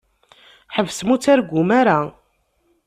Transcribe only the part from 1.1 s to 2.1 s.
ur ttargum ara.